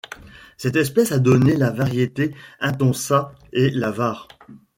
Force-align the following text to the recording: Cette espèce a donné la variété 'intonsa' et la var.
Cette 0.57 0.77
espèce 0.77 1.11
a 1.11 1.19
donné 1.19 1.55
la 1.55 1.69
variété 1.69 2.33
'intonsa' 2.59 3.35
et 3.53 3.69
la 3.69 3.91
var. 3.91 4.27